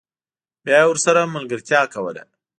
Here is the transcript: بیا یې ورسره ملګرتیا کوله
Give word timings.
بیا 0.65 0.77
یې 0.83 0.87
ورسره 0.89 1.31
ملګرتیا 1.35 1.81
کوله 1.93 2.23